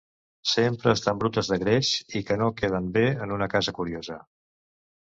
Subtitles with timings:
[0.51, 1.91] Sempre estan brutes de greix
[2.21, 4.21] i que no queden bé en una casa curiosa...